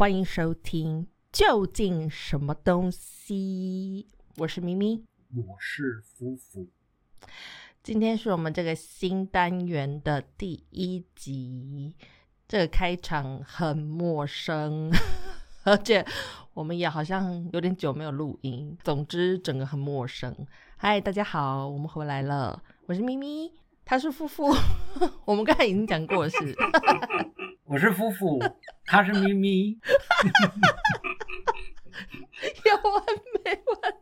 [0.00, 4.06] 欢迎收听《究竟什么东西》，
[4.38, 5.04] 我是咪咪，
[5.36, 6.66] 我是夫妇。
[7.82, 11.94] 今天是我们这个新单元的第一集，
[12.48, 14.90] 这个开场很陌生，
[15.64, 16.02] 而且
[16.54, 18.74] 我们也好像有点久没有录音。
[18.82, 20.34] 总之，整个很陌生。
[20.78, 23.52] 嗨，大家好，我们回来了，我是咪咪，
[23.90, 24.56] 他是夫妇，
[25.24, 26.54] 我们刚才已经讲过的是。
[27.66, 28.38] 我是夫妇，
[28.84, 29.76] 他是咪咪，
[32.66, 33.04] 有完
[33.44, 33.92] 没完？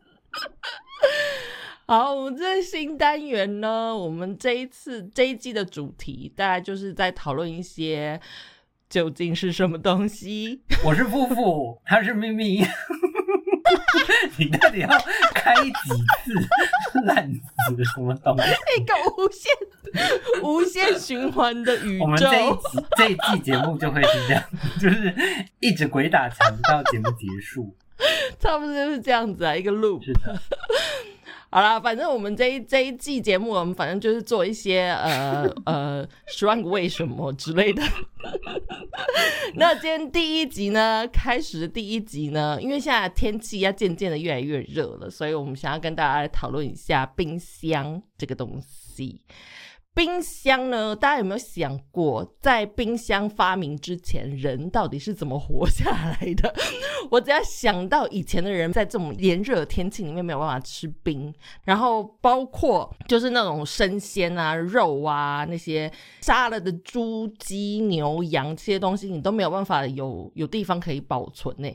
[2.05, 8.21] 好，我们这新单元呢，我们这一次这一季的主题，大概就是在讨论一些
[8.91, 10.61] 究竟是什么东西。
[10.85, 12.63] 我是夫妇，他是咪咪。
[14.39, 14.89] 你到底要
[15.35, 18.51] 开几次烂死什么东西？
[18.79, 22.05] 一个无限、无限循环的宇宙。
[22.05, 24.43] 我们这一集这一季节目就会是这样，
[24.81, 25.15] 就是
[25.61, 27.75] 一直鬼打墙到节目结束，
[28.41, 30.05] 差不多就是这样子啊，一个 loop。
[30.05, 30.41] 是的。
[31.51, 37.83] 好啦，反正我们这一这一季节目，我们反正就是做一些呃 呃十万个为什么之类的。
[39.55, 49.23] 那今天第一集呢，开始的第一集呢，因为现在天气要渐渐的越来越热了，所以我们想要跟大家来讨论一下冰箱这个东西。
[49.99, 50.95] 冰箱呢？
[50.95, 56.55] 大家有没有想过，在冰箱发明之前，人到底是怎么活下来的？
[57.11, 65.91] 我只要想到以前的人在这种炎热的天气里面没有办法吃冰，然后包括就是那种生鲜啊、肉啊那些
[66.21, 71.69] 杀了的猪、鸡、牛、羊这些东西，你都没有办法有有地方可以保存呢。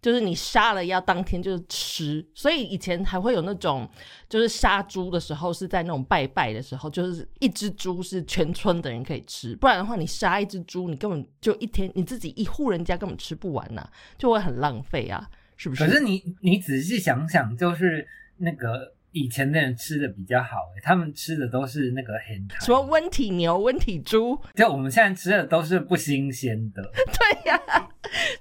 [0.00, 3.88] 就是你杀了要当天就是吃，所以以前还会有那种，
[4.28, 15.84] 就是杀猪的时候是在那种拜拜的时候，就是一只猪是全村的人可以吃，不然的话你杀一只猪，你根本就一天你自己一户人家根本吃不完呐，就会很浪费啊，是不是？
[15.84, 18.94] 可是你你仔细想想，就是那个。
[19.12, 26.82] 以前的人吃的比较好，他们吃的都是那个黑什么温体牛、温体猪，就我们现在吃的都是不新鲜的。
[26.92, 27.60] 对呀，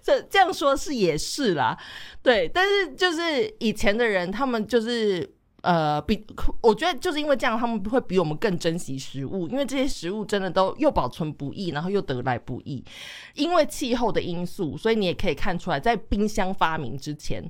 [0.01, 1.77] 这这样说是也是啦，
[2.21, 2.49] 对。
[2.49, 5.27] 但是就是以前的人，他们就是
[5.61, 6.25] 呃，比
[6.61, 12.83] 我觉得就是因为这样，他们会比我们更珍惜食物，因为这些食物真的都又保存不易，然后又得来不易。
[13.35, 17.49] 因为气候的因素，所以你也可以看出来，在冰箱发明之前。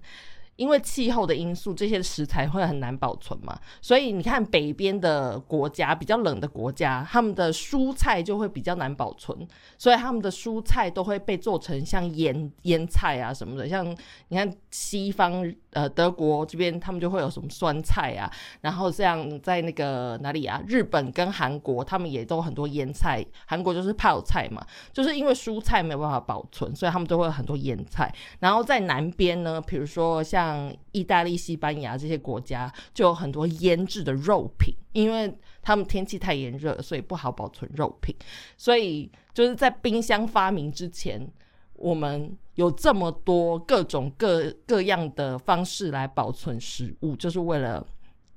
[0.57, 9.47] 因为气候的因素，这些食材会很难保存嘛，所以你看北边的国家比较冷的国家，他们的蔬菜就会比较难保存，
[9.78, 13.85] 所以他们的蔬菜都会被做成像腌腌菜啊什么的，像
[14.28, 15.45] 你看西方
[15.77, 18.25] 呃德国这边他们就会有什么酸菜啊，
[18.61, 30.75] 然后像在那个哪里啊，日本跟韩国他们也都很多腌菜，韩国就是泡菜嘛，就是因为蔬菜没有办法保存，所以他们都会有很多腌菜，然后在南边呢，比如说像。
[30.93, 38.15] 意大利、西班牙这些国家就有很多腌制的肉品，因为他们天气太炎热，所以不好保存肉品。
[38.57, 41.29] 所以就是在冰箱发明之前，
[41.77, 47.85] 我们有这么多各种各各样的方式来保存食物，就是为了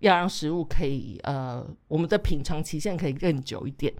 [0.01, 3.93] 要让食物可以呃，我们的品尝期限可以更久一点。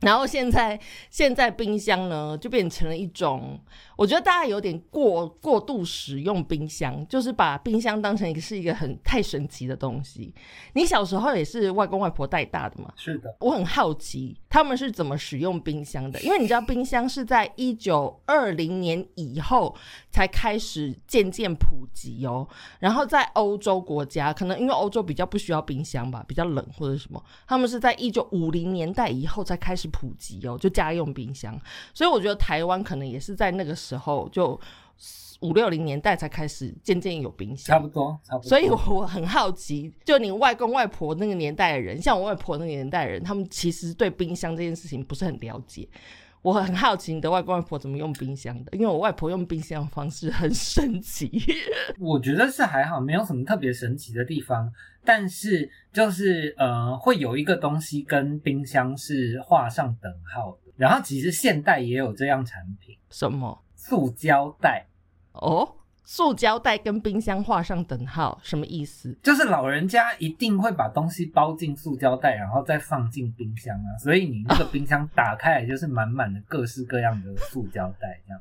[0.00, 0.78] 然后现在，
[1.10, 3.58] 现在冰箱呢就变成了一种，
[3.96, 10.32] 我觉得大家有点过过度使用冰箱，就是把冰箱当成一个是一个很太神奇的东西。
[10.74, 12.92] 你小时候也是外公外婆带大的嘛？
[12.94, 13.36] 是的。
[13.40, 19.74] 我很好奇他们是怎么使用冰箱的，因为你知道冰箱是在一九二零年以后
[20.12, 22.46] 才开始渐渐普及哦。
[22.78, 29.88] 然后在欧洲国家，可能因为欧洲比较不需要冰箱吧，比较冷或者什么，他们是在一九五零年代以后才开始。
[29.90, 31.58] 普及哦，就家用冰箱，
[31.94, 34.60] 所以我觉得台湾可能也是在那个时候，就
[35.40, 38.48] 五六零年代才开始渐渐有冰箱，差不多，差不多。
[38.48, 45.88] 所以我很好奇，就你外公外婆那个年代的人，像我外婆那个年代的人，他们其实对冰箱这件事情不是很了解。
[46.40, 51.30] 我很好奇你的外公外婆怎么用冰箱的，因为我外婆用冰箱的方式很神奇。
[51.98, 54.72] 我觉得是还好，没有什么特别神奇的地方。
[55.04, 60.72] 但是就是呃，会有一个东西跟冰箱是画上等号的。
[60.76, 63.64] 然后其实现代也有这样产品，什么？
[63.74, 64.86] 塑胶袋
[65.38, 69.16] 哦，塑胶袋跟冰箱画上等号，什么意思？
[69.22, 73.98] 就是老人家一定会把东西包进塑胶袋，然后再放进冰箱啊。
[73.98, 78.40] 所以你那个冰箱打开来就是满满的各式各样的塑胶袋，这样。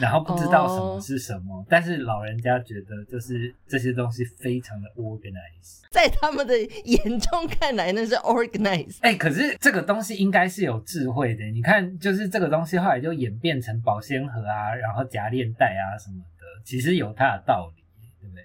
[0.00, 5.82] 然后不知道什哦么是什么，但是老人家觉得就是这些东西非常的 organized。
[5.90, 8.98] 在他们的眼中看来，那是 organized。
[9.00, 11.44] 哎、可是这个东西应该是有智慧的。
[11.46, 17.82] 你看，就是这个东西后来就演变成保鲜盒啊，然后夹链带啊什么的，其实有它的道理，
[18.20, 18.42] 对不对？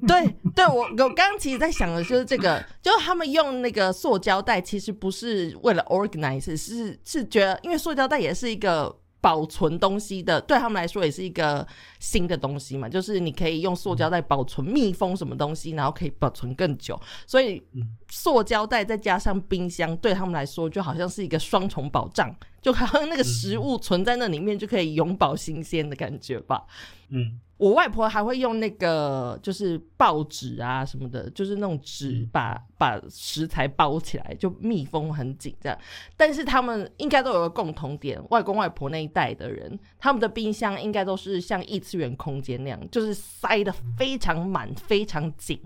[0.08, 11.66] 对对，我我刚刚其实在想的就是这个，就是他们用那个塑胶袋，其实不是为了 organize，是是觉得，因为塑胶袋也是一个保存东西的，对他们来说也是一个
[11.98, 17.96] 新的东西嘛，就是你可以用塑胶袋保存密封什么东西，然后可以保存更久，所以嗯。
[18.12, 26.64] 塑胶袋再加上冰箱，对他们来说就好像是一个双重保障，就好像那个食物存在那里面就可以永保新鲜的感觉吧。
[27.10, 35.78] 嗯，我外婆还会用那个就是报纸啊什么的，就是那种纸把把食材包起来，就密封很紧这样。
[36.16, 45.60] 但是他们应该都有个共同点，外公外婆那一代的人，他们的冰箱应该都是像异次元空间那样，就是塞得非常满、非常紧，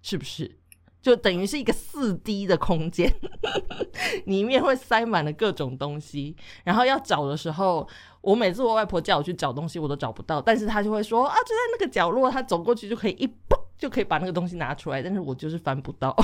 [0.00, 0.61] 是不是？
[1.02, 3.12] 就等于是一个四 D 的空间，
[4.26, 6.36] 里面会塞满了各种东西。
[6.62, 7.86] 然后要找的时候，
[8.20, 16.16] 我每次我外婆叫我去找东西，我都找不到，但是她就会说啊，就在那个角落，她走过去就可以一嘣就可以把那个东西拿出来，但是我就是翻不到。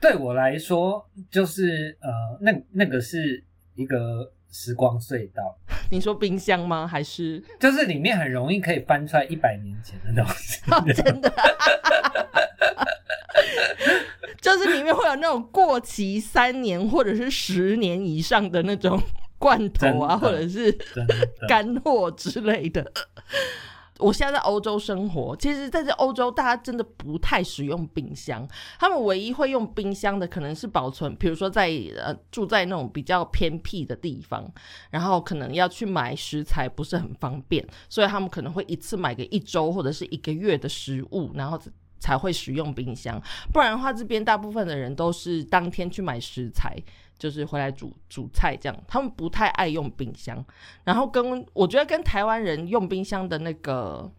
[0.00, 2.10] 对我来说，就是呃，
[2.40, 3.44] 那那个是
[3.74, 5.58] 一个时光隧道，
[5.92, 6.86] 你说冰箱吗？
[6.86, 10.62] 还是就是里面很容易可以翻出来一百年前的东西。
[10.72, 11.30] 哦真的？
[14.40, 19.00] 就是里面会有那种过期三年或者是十年以上的那种
[19.38, 20.70] 罐头啊，或者是，
[21.48, 22.92] 干货之类的。
[23.98, 28.46] 我现在在欧洲生活，其实在这欧洲，大家真的不太使用冰箱。
[28.78, 34.52] 他们唯一会用冰箱的，可能是保存，比如说在呃住在那种比较偏僻的地方，
[34.90, 41.58] 然后可能要去买食材不是很方便，所以他们可能会一次买个一周或者是一个月的食物，然后
[41.98, 43.20] 才会使用冰箱。
[43.52, 46.76] 不然的话，这边大部分的人都是当天去买食材，
[47.18, 50.44] 就是回来煮煮菜这样，他们不太爱用冰箱。
[50.84, 54.10] 然后跟我觉得跟台湾人用冰箱的那个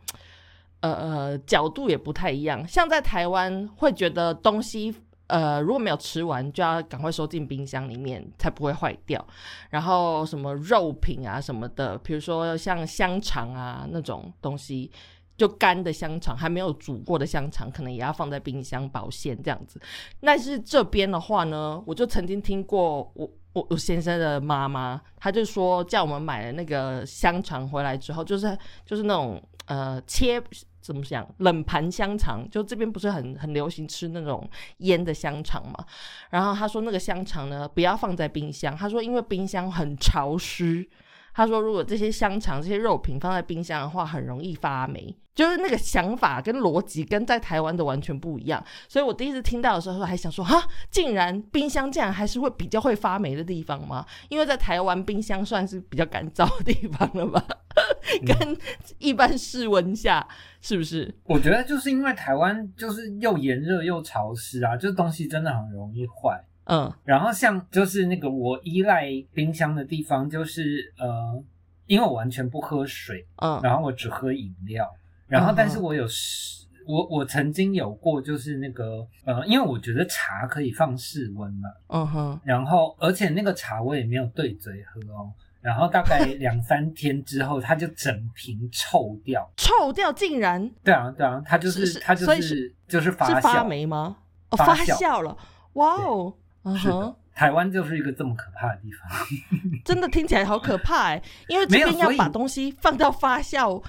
[0.81, 4.95] 呃呃角度也不太一样，像在台湾会觉得东西。
[5.29, 9.27] 呃，如果没有吃完，就要赶快收进冰箱里面，才不会坏掉。
[9.69, 14.89] 然后什么肉品啊什么的，比如说像香肠啊那种东西，
[15.37, 19.79] 就干的香肠，还没有煮过的香肠，可能也要放在冰箱保鲜这样子。
[20.19, 30.41] 但是这边的话呢，我就曾经听过我我我先生的妈妈，她就说叫我们买了那个香肠回来之后，就是就是那种呃切
[30.81, 35.85] 怎么讲冷盘香肠，就这边不是很很流行吃那种腌的香肠嘛。
[36.31, 40.89] 然后她说那个香肠呢不要放在冰箱，她说因为冰箱很潮湿。
[41.37, 45.15] 他说：“如果这些香肠、这些肉品放在冰箱的话，很容易发霉。
[45.35, 48.65] 就是那个想法跟逻辑跟在台湾的完全不一样。
[48.89, 54.03] 所以我第一次听到的时候，还想说：哈，竟然冰箱竟然还是会比较会发霉的地方吗？
[54.29, 57.45] 因为在台湾冰箱算是比较干燥的地方了吧？
[58.25, 58.57] 跟
[58.97, 60.27] 一般室温下
[60.59, 61.15] 是不是？
[61.25, 66.43] 我觉得就是因为台湾就是又炎热又潮湿啊，这东西真的很容易坏。
[66.67, 66.93] 嗯。
[67.03, 71.43] 然后像就是那个我依赖冰箱的地方，就是呃，
[71.85, 73.59] 因为我完全不喝水，嗯。
[73.63, 74.87] 然后我只喝饮料，
[75.27, 89.45] 然后但是我有室我我曾经有过就是那个呃，因为我觉得茶可以放室温嘛，嗯哼，然后而且那个茶我也没有对嘴喝哦，然后大概两三天之后，它就整瓶臭掉。
[89.57, 90.69] 臭掉竟然？
[90.81, 94.15] 对啊，对啊，它就是是它就是是就是发发霉吗？
[94.51, 95.37] 哦，发发酵酵了，
[95.73, 96.41] 哇哦，嗯
[96.75, 99.09] 是的哼。，台湾就是一个这么可怕的地方。
[99.85, 103.83] 真的听起来好可怕哎、因为这边要把东西放到发酵，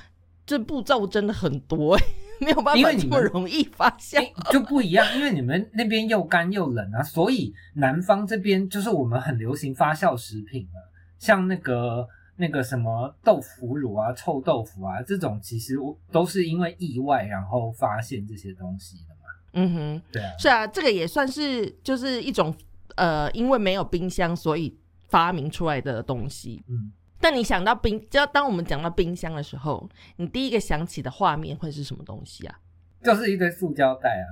[0.46, 2.04] 这步骤真的很多哎、
[2.40, 4.18] 没有办法这因为你们么容易发酵。
[4.18, 10.78] 诶就不一样，因为你们那边又干又冷啊，所以南方这边就是我们很流行发酵食品啊，
[11.18, 12.06] 像那个
[12.36, 19.20] 那个什么豆腐乳啊、臭豆腐啊这种，其实我都是因为意外然后发现这些东西的嘛。
[19.54, 22.54] 嗯哼，对啊，是啊，这个也算是就是一种
[22.98, 24.76] 呃，因为没有冰箱，所以
[25.08, 26.62] 发明出来的东西。
[26.68, 32.58] 嗯，但你想到冰，只要当我们讲到冰箱的时候，你第一个想起的画面会是什么东西啊？
[33.02, 34.26] 就是一堆塑胶袋啊。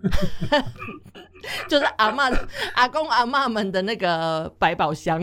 [1.68, 2.32] 就是阿嬷、
[2.74, 5.20] 阿公、阿嬷们的那个百宝箱，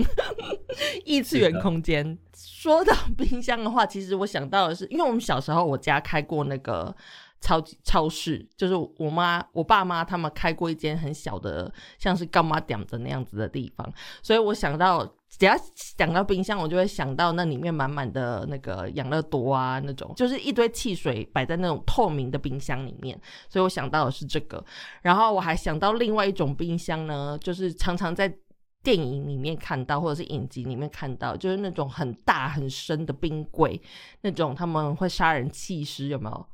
[1.06, 2.18] 异次元空间。
[2.34, 6.94] 说到冰箱的话，其实我想到的是，因为我们小时候我家开过那个
[7.42, 13.88] 超级超市，就是我妈、我爸妈他们开过一间很小的，像是干妈店的那样子的地方，
[14.24, 24.64] 所以我想到只要想到冰箱，我就会想到那里面满满的那个养乐多啊，那种就是一堆汽水摆在那种透明的冰箱里面，所以我想到的是这个。
[25.02, 28.34] 然后我还想到另外一种冰箱呢，就是常常在
[28.82, 33.80] 电影里面看到，或者是影集里面看到，就是那种很大很深的冰柜，
[34.22, 36.48] 那种他们会杀人弃尸，有没有？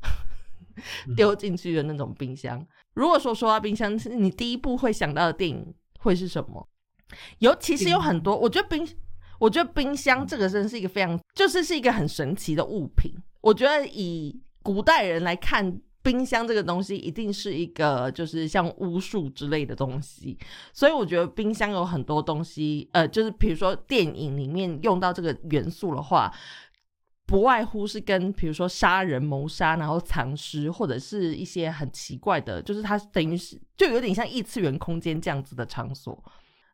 [1.15, 2.65] 丢进去的那种冰箱。
[2.93, 6.67] 如果说说到冰箱，是你第一部会想到的电影会是什么？
[7.39, 8.87] 有其实有很多，我觉得冰，
[9.39, 13.13] 我觉得冰箱这个真是一个非常，就是是一个很神奇的物品。
[13.41, 20.37] 我觉得以古代人来看，冰箱这个东西一定是一个就是像巫术之类的东西。
[20.73, 26.31] 所以我觉得冰箱有很多东西，呃，就是比如说电影里面用到这个元素的话。
[27.31, 36.21] 不外乎是跟比如说杀人谋杀，然后藏尸，或者是一些很奇怪的，就是它等于是就有点像异次元空间这样子的场所。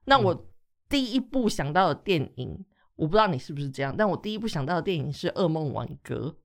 [0.06, 0.50] 那我
[0.90, 6.36] 第一部想到的电影，我不知道你是不是这样，但我第一部想到的电影是《噩梦挽歌》。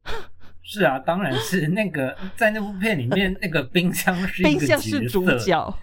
[0.61, 5.78] 是啊，当然是那个在那部片里面，那个冰箱是 冰箱是主角。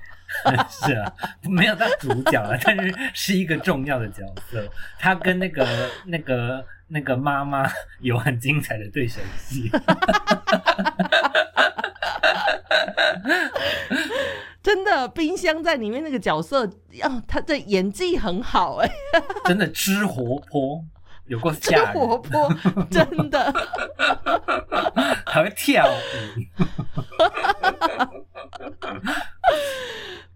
[0.69, 1.11] 是啊，
[1.49, 4.71] 没有到主角啊，但是是一个重要的角色。
[4.99, 6.63] 他跟那个那个。
[6.89, 7.69] 那个妈妈
[8.01, 9.69] 有很精彩的对手戏，
[14.61, 16.65] 真的冰箱在里面那个角色，
[17.01, 18.89] 啊，他的演技很好哎，
[19.45, 20.83] 真的吃活泼，
[21.27, 22.53] 有过吃活泼，
[22.89, 23.53] 真的
[25.25, 25.93] 还会跳舞，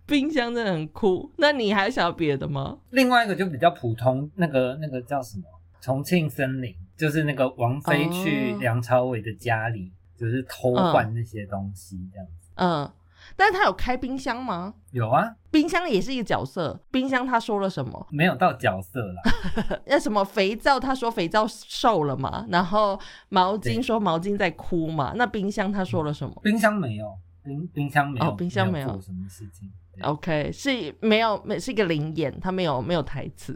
[0.05, 1.31] 冰箱真的很酷。
[1.37, 2.77] 那你还想要别的吗？
[2.91, 5.43] 另外一个就比较普通，那个那个叫什么？
[5.83, 12.51] 重庆森林就是那个王菲去梁朝伟的家里，就是偷换那些东西这样子。
[12.55, 12.89] 嗯，
[13.35, 14.75] 但是他有开冰箱吗？
[14.91, 16.79] 有啊，冰箱也是一个角色。
[16.89, 18.07] 冰箱他说了什么？
[18.11, 19.21] 没有到角色啦。
[19.85, 20.79] 那什么肥皂？
[20.79, 22.45] 他说肥皂瘦了嘛？
[22.49, 22.97] 然后
[23.27, 25.11] 毛巾说毛巾在哭嘛？
[25.17, 26.33] 那冰箱他说了什么？
[26.41, 27.13] 冰箱没有，
[27.43, 29.69] 冰冰箱没有，冰箱没有做什么事情。
[30.01, 33.53] OK，是没有，没是一个灵眼，他没有没有台词。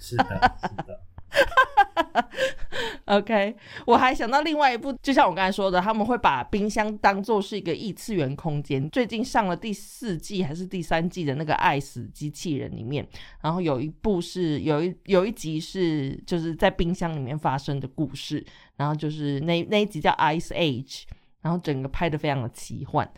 [0.00, 0.24] 是的，
[0.60, 1.00] 是的。
[3.06, 3.54] OK，
[3.86, 8.88] 我还想到另外一部，就像我刚才说的，他们会把冰箱当做是一个异次元空间。
[8.90, 13.06] 最近上了第四季还是第三季的那个《爱死机器人》里面，
[13.42, 18.44] 然后有一部是有一有一集是就是在冰箱里面发生的故事，
[18.76, 21.02] 然后就是那那一集叫《Ice Age》，
[21.42, 23.08] 然后整个拍的非常的奇幻，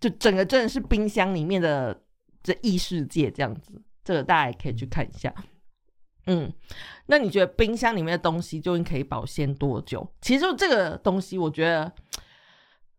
[0.00, 2.02] 就整个真的是冰箱里面的
[2.42, 5.32] 这异世界这样子，这个大家也可以去看一下。
[6.26, 6.52] 嗯，
[7.06, 10.06] 那你觉得冰箱里面的东西究竟可以保鲜多久？
[10.20, 11.92] 其实这个东西，我觉得，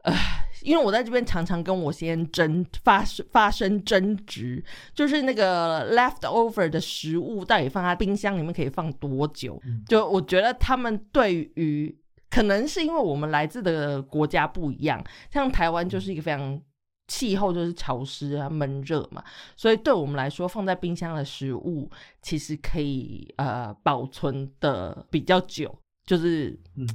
[0.03, 0.13] 呃，
[0.62, 4.63] 因为我在这边常常跟我先争发生发生争执，
[4.96, 9.62] 就是那个 leftover 的食物到底放在冰箱里面可以放多久？
[9.88, 11.93] 就我觉得他们对于
[12.29, 16.62] 可能是因为我们来自的国家不一样，像台湾就是一个非常。
[17.08, 19.24] 气候就是潮湿啊、闷热嘛，
[19.56, 21.90] 所以对我们来说，放在冰箱的食物
[22.22, 25.74] 其实可以呃保存的比较久。
[26.06, 26.88] 就是嗯，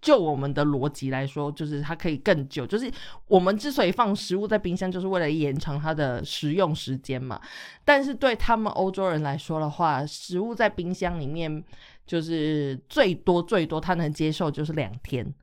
[0.00, 2.66] 就我们的逻辑来说，就是它可以更久。
[2.66, 2.90] 就是
[3.26, 7.40] 我们之所以放食物在冰箱，就是为了延长它的食用时间嘛。
[7.84, 11.62] 但是对他们欧洲人来说的话，食物在冰箱里面
[12.06, 15.34] 就是最多最多他能接受就是两天。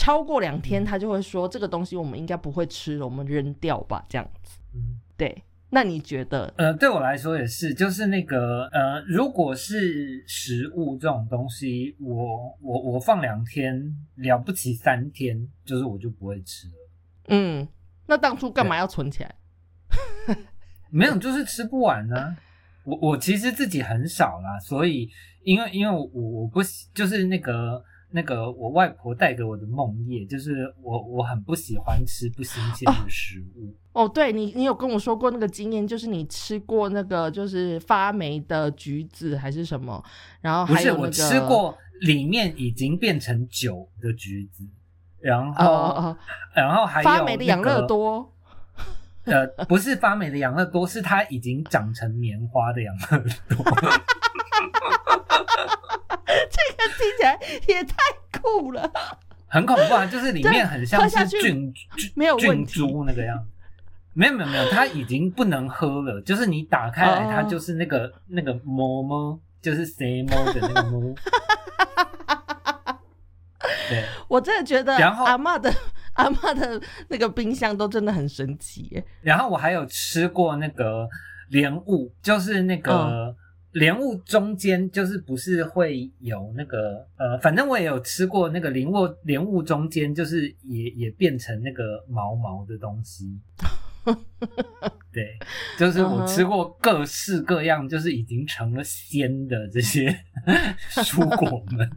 [0.00, 4.58] 超过两天，他就会说这个东西我们应该不会吃了，我们扔掉吧，这样子。
[4.74, 5.44] 嗯，对。
[5.68, 6.50] 那你觉得？
[6.56, 16.72] 呃，对我来说也是，就是那个呃，如果是食物这种东西，我我我放两天了不起三天，就是我就不会吃了。
[17.28, 17.68] 嗯，
[18.06, 19.34] 那当初干嘛要存起来？
[20.88, 22.34] 没有，就是吃不完呢。
[22.84, 25.10] 我我其实自己很少啦，所以
[25.42, 27.84] 因为因为我我不喜就是那个。
[28.12, 33.74] 那个我外婆带给我的梦魇，就是我我很不喜欢吃不新鲜的食物。
[33.92, 40.02] 哦，对你，你有跟我说过那个经验，就是你吃过那个就是发霉的橘子还是什么？
[40.40, 44.64] 然后还有我吃过里面已经变成酒的橘子，
[45.20, 46.16] 然后
[46.54, 48.32] 然后还有发霉的养乐多。
[49.24, 53.64] 呃，不是发霉的养乐多，是它已经长成棉花的养乐多。
[56.48, 57.38] 这个听起来
[57.68, 57.96] 也太
[58.40, 58.90] 酷了，
[59.50, 60.06] 很恐怖啊！
[60.06, 61.72] 就是里面很像是菌
[62.14, 63.44] 没有菌株那个样，
[64.14, 66.20] 没有没有没有，它已经不能喝了。
[66.22, 71.14] 就是你打开来，它就是那个那个摸摸，就是 say 摸的那个摸。
[73.88, 75.70] 对， 我真的觉得，然后阿妈的。
[76.14, 76.78] 阿妈的
[77.08, 79.02] 那个冰箱都真的很神奇耶。
[79.22, 81.08] 然后我还有吃过那个
[81.48, 83.34] 莲雾，就是那个
[83.72, 93.38] 莲雾中间就是不是会有那个呃，反正我也有吃过那个莲雾，莲雾中间就是也也变成那个毛毛的东西。
[95.12, 95.38] 对，
[95.78, 100.08] 就是我吃过各式各样，就是已经成了仙的这些
[100.90, 101.90] 蔬果们。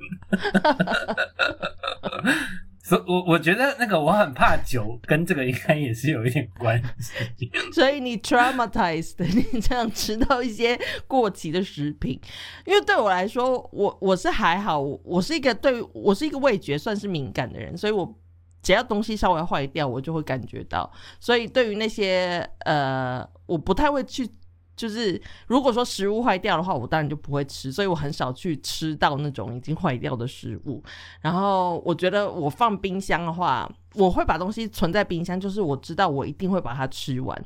[2.93, 7.51] 所，我我觉得那个我很怕酒，跟这个应该也是有一点关系。
[7.73, 9.15] 所以你 traumatized，
[9.51, 12.19] 你这样吃到一些过期的食品，
[12.65, 18.17] 因为对我来说，我我是还好，我是一个对我是一个味觉算是敏感的人，所以我。
[18.61, 20.89] 只要东西稍微坏掉，我就会感觉到。
[21.19, 24.25] 所以对于那些呃，我不太会去，
[24.75, 27.71] 就是如果说食物坏掉的话，我当然就不会吃。
[27.71, 30.83] 所以我很少去吃到那种已经坏掉的食物。
[31.21, 37.39] 然后我觉得我放冰箱的话，我会把东西存在冰箱，就是我知道我一定会把它吃完，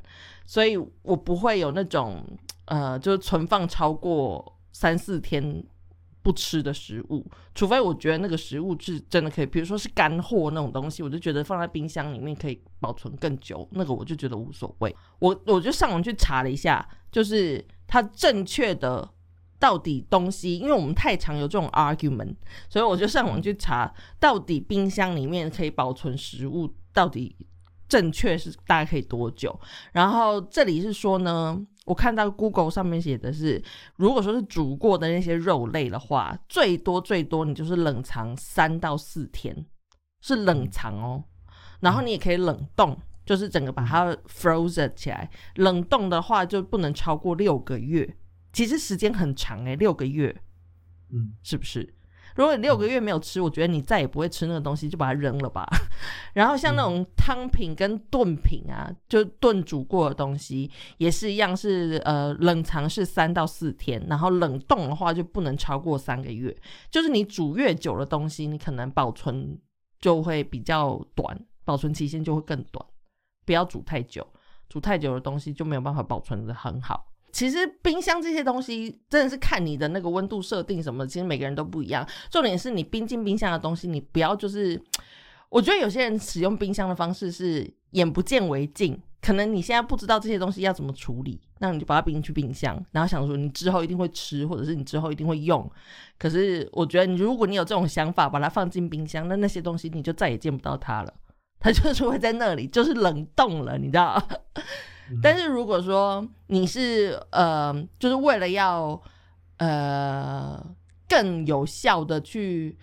[0.45, 2.23] 所以我不会有那种
[2.65, 5.63] 呃，就是存放超过三四天。
[6.27, 14.93] 不吃的食物，除非我觉得那个食物是真的可以，比如说是干货那种东西，我就觉得放在冰箱里面可以保存更久，那个我就觉得无所谓。
[15.19, 19.09] 我我就上网去查了一下，就是它正确的
[19.57, 22.35] 到底东西，因为我们太常有这种 argument，
[22.67, 27.33] 所以我就上网去查，到底冰箱里面可以保存食物到底
[27.87, 29.57] 正确是大概可以多久？
[29.93, 31.65] 然后这里是说呢。
[31.87, 33.63] 我看到 Google 上面写的是，
[33.95, 39.65] 如果说是煮过的那些肉类的话，最多最多你就是冷藏三到四天，
[40.21, 41.23] 是冷藏哦。
[41.79, 45.29] 然后你也可以冷冻，就是整个把它 frozen 起来。
[45.55, 48.17] 冷冻的话就不能超过六个月，
[48.51, 50.43] 其实时间很长诶，六个月，
[51.13, 51.95] 嗯，是不是？
[52.37, 55.67] 如果你六个月没有吃，我觉得你再也不会吃那个东西，就把它扔了吧。
[56.33, 66.55] 然后像那种汤品跟炖品啊，就炖煮过的东西，也是一样，是呃冷藏是三到四天，然后冷冻的话就不能超过三个月。
[66.91, 69.59] 就是你煮越久的东西，你可能保存
[69.99, 72.85] 就会比较短，保存期限就会更短。
[73.45, 74.25] 不要煮太久，
[74.69, 77.07] 煮太久的东西就没有办法保存的很好。
[77.37, 82.03] 其实冰箱这些东西真的是看你的那个温度设定什么，其实每个人都不一样。
[82.31, 84.81] 重点是你冰进冰箱的东西，你不要就是，
[85.49, 88.99] 我觉得有些人使用冰箱的方式是眼不见为净。
[89.21, 95.69] 可能你现在不知道这些东西要怎么处理，那你就把它冰去冰箱，然后想说你之后一定会吃，或者是你之后一定会用。
[96.17, 101.13] 可是我觉得，如果你有这种想法，把它放进冰箱，那那些东西你就再也见不到它了，
[101.59, 104.27] 它就是会在那里，就是冷冻了，你知道。
[105.21, 109.01] 但是如果说你是呃，就是为了要
[109.57, 110.63] 呃
[111.07, 112.77] 更有效的去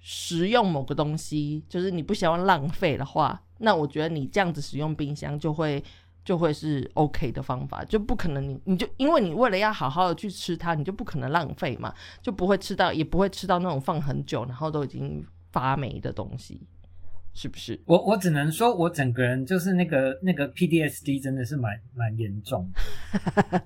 [0.00, 5.82] 食用某个东西，就是你不希望浪费的话，那我觉得你这样子使用冰箱就会
[6.24, 16.60] 就会是 OK 的方法，就不可能你你就因为你为了要好好的去吃它，你就不可能浪费嘛，就不会吃到也不会吃到那种放很久然后都已经发霉的东西。
[17.34, 17.80] 是不是？
[17.86, 22.70] 我我只能说，我整个人就是那个那个 PDSD 真的是蛮蛮严重
[23.50, 23.64] 的，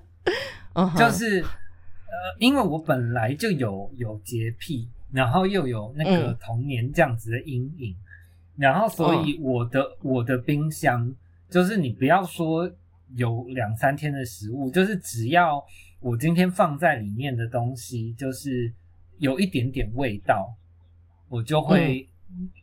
[0.97, 7.95] 就是呃，因为我本来就有有洁癖，然后又有那个童年这样子的阴影，
[8.55, 11.13] 然后所以我的我的冰箱
[11.49, 12.71] 就是你不要说
[13.15, 15.61] 有两三天的食物，就是只要
[15.99, 18.73] 我今天放在里面的东西，就是
[19.17, 20.55] 有一点点味道，
[21.27, 22.07] 我就会。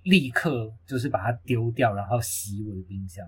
[0.05, 3.27] 立刻就是把它丢掉，然后洗我的冰箱，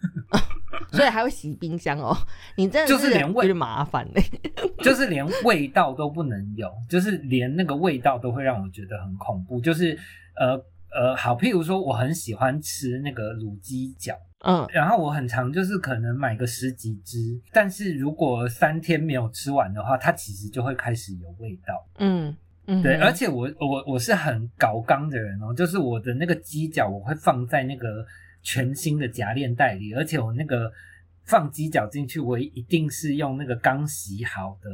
[0.92, 2.16] 所以还会洗冰箱哦。
[2.56, 4.22] 你这就是连味麻烦嘞，
[4.84, 9.60] 就是连味道都不能有，就是连那个味道都会让我觉得很恐怖。
[9.60, 9.98] 就是
[10.36, 10.56] 呃
[10.94, 17.18] 呃，好，譬如说我很喜欢吃那个卤鸡脚，嗯，然后我很常就是可能买个十几只，
[17.52, 22.36] 但是如果三天没有吃完的话，它其实就会开始有味道，嗯。
[22.82, 28.04] 对，而且我我我是很搞刚的人哦，就是我的那个鸡脚我会放在那个
[28.42, 30.72] 全新的夹链袋里，而且我那个
[31.24, 34.68] 放鸡脚进去，我一定是用那个刚洗好的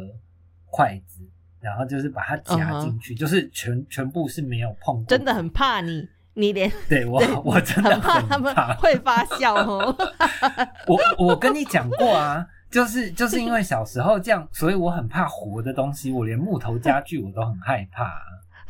[0.71, 1.23] 筷子，
[1.61, 5.05] 然后就是把它夹进去，就是全全部是没有碰。
[5.07, 9.95] 真的很怕你，你连对我 我真的很怕他们会发笑哦。
[10.89, 12.47] 我我跟你讲过啊。
[12.73, 18.11] 就是就是因为 小时候这样，所以我很怕活的东西，我连木头家具我都很害怕，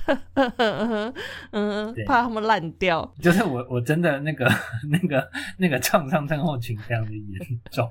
[1.52, 3.14] 嗯，怕他们烂掉。
[3.20, 4.50] 就是我我真的那个
[4.90, 7.90] 那个那个创伤症候群非常的严重。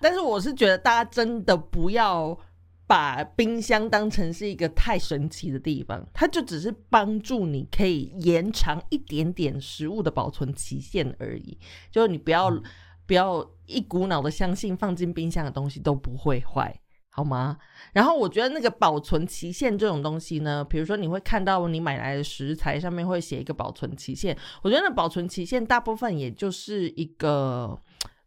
[0.00, 2.38] 但是我是觉得大家真的不要
[2.86, 11.58] 把冰箱当成是一个太神奇的地方，它就只是帮助你可以延长一点点食物的保存期限而已。
[11.90, 12.50] 就是你不要
[13.06, 17.58] 不要一股脑的相信放进冰箱的东西都不会坏，好吗？
[17.92, 27.78] 然后我觉得那个保存期限这种东西呢，比如说你会看到你买来的食材上面会写一个保存期限，我觉得那保存期限大部分也就是一个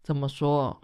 [0.04, 0.80] 怎么说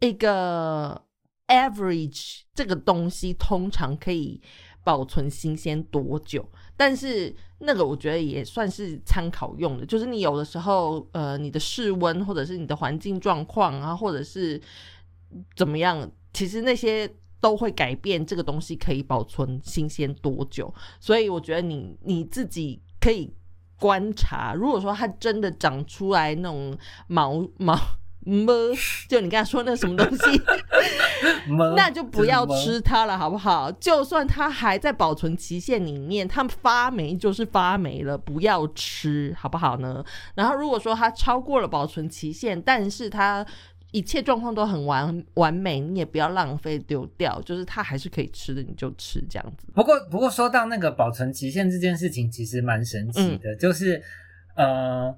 [0.00, 1.02] 一个。
[1.46, 4.40] average 这个东西通常可以
[4.82, 6.48] 保存新鲜多久？
[6.76, 14.60] 但是那个我觉得也算是参考用的，就是你有的时候，呃，你的室温或者是你的环境状况啊，或者是
[15.56, 17.08] 怎么样，其实那些
[17.40, 20.72] 都会改变这个东西可以保存新鲜多久。
[20.98, 23.32] 所以我觉得你你自己可以
[23.78, 27.78] 观察，如果说它真的长出来那种毛毛。
[28.24, 28.52] 么？
[29.08, 30.42] 就你刚才说那什么东西，
[31.76, 33.70] 那就不要吃它了，好不好？
[33.72, 40.04] 就算它还在保存期限里面，它发霉就是发霉了，不要吃，好不好呢？
[40.34, 43.44] 然后如果说它超过了保存期限，但是它
[43.92, 49.66] 一切状况都很完完美，你也不要浪费丢掉，就是它还是可以吃的，你就吃这样子。
[49.74, 54.02] 不过，不过说到那个保存期限这件事情，其实蛮神奇的，就是
[54.56, 55.14] 呃。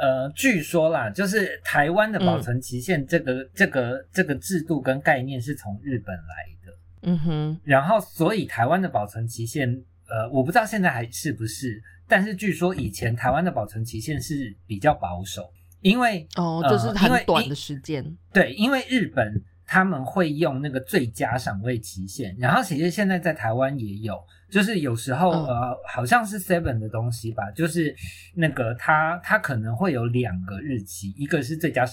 [0.00, 9.68] 呃，据说啦，就是台湾的保存期限这个这个这个制度跟概念是从日本来的，嗯哼，然后所以台湾的保存期限，
[10.08, 24.18] 呃，我不知道现在还是不是，但是据说以前台湾的保存期限是比较保守，因为哦，就是很短的时间，对，因为日本他们会用那个最佳赏味期限，然后其实现在在台湾也有。
[24.50, 27.94] 就是有时候呃，好像是 Seven 的东西吧，就是
[28.34, 31.84] 那个它它可能会有两个日期，一个是最佳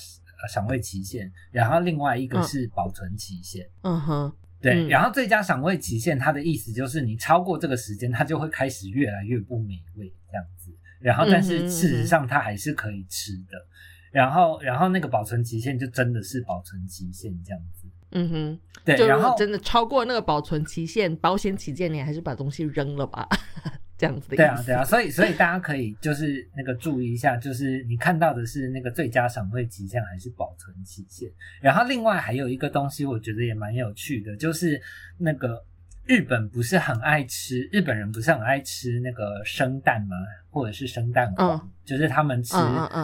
[0.47, 3.67] 赏味期限，然后另外一个是保存期限。
[3.81, 4.87] 嗯哼，对。
[4.87, 10.71] 然后最佳赏味期限，它的意思就是你超过这个时间，它就会开始越来越不美味这样子。
[11.01, 13.57] 然后但是事实上它还是可以吃的。
[14.15, 17.85] 然后然后那个保存期限就真的是保存期限这样子。
[18.11, 23.27] 嗯哼，对，然后真的超过那个保存期限，保险起见，你还是把东西扔了吧，
[23.97, 24.37] 这样子的。
[24.37, 31.29] 对啊，对啊，所以所以大家可以就是那个注意一下，就是你看到的是那个最佳赏味期限还是保存期限。
[31.61, 34.81] 然后另外还有一个东西，我觉得也蛮有趣的，就是
[35.17, 35.61] 那个
[36.05, 40.15] 日本不是很爱吃，日本人不是很爱吃那个生蛋吗？
[40.49, 42.55] 或者是生蛋黄，就是他们吃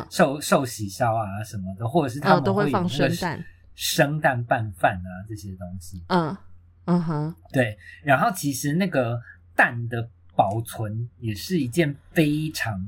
[0.09, 3.43] 寿寿喜烧啊什么的，或者是他们都会放生蛋。
[3.73, 6.37] 生蛋拌饭啊，这些东西，嗯
[6.85, 7.77] 嗯哼，对。
[8.03, 9.19] 然后其实那个
[9.55, 12.79] 蛋的保存也是一件非常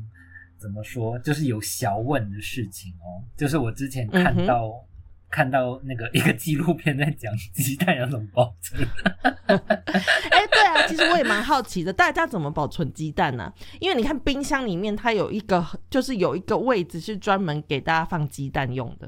[0.60, 3.24] 怎么说，就是有小问的事情哦。
[3.36, 4.74] 就是我之前看到
[5.34, 8.88] 看到那个一个纪录片在讲鸡蛋要怎么保存。
[9.48, 13.52] 哎，对啊，其实我也蛮好奇的，大家怎么保存鸡蛋呢？
[13.80, 19.08] 因为你看冰箱里面，它有一个就是有一个位置是专门给大家放鸡蛋用的，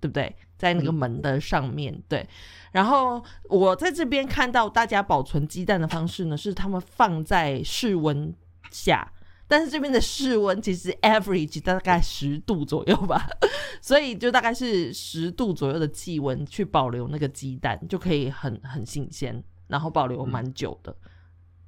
[0.00, 0.34] 对不对？
[0.58, 2.28] 在那个门的上面对，
[2.72, 8.34] 然后我在这边看到大家保存鸡蛋的方式呢，是他们放在室温
[8.70, 9.11] 下，
[9.52, 13.28] 但是这边的室温其实 average 大概十度左右吧，
[13.82, 20.96] 所以就大概是十度左右的气温去保留那个鸡蛋，就可以很很新鲜，然后保留蛮久的。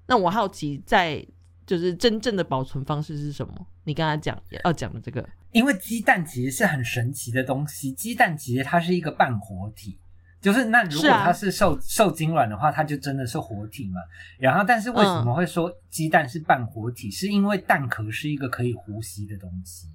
[0.07, 1.27] 那我好奇在。
[1.67, 3.67] 就是真正的保存方式是什么？
[3.85, 7.91] 你刚才讲要讲的这个，因为鸡蛋其实是很神奇的东西。
[7.91, 9.99] 鸡蛋其实它是一个半活体，
[10.45, 13.99] 就是那如果它是受受精卵的话，它就真的是活体嘛。
[14.39, 17.11] 然后，但是为什么会说鸡蛋是半活体？
[17.11, 19.89] 是因为蛋壳是一个可以呼吸的东西。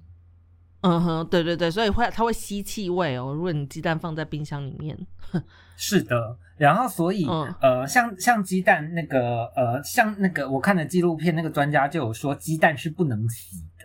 [0.80, 3.32] 嗯哼，对对对，所以会它会吸气味哦。
[3.32, 4.98] 如果你鸡蛋放在冰箱里面，
[5.78, 6.36] 是的。
[6.56, 7.24] 然后所以
[7.62, 13.84] 呃，像像鸡蛋那个呃，像那个我看的纪录片，那个专家就有说，鸡蛋是不能洗的。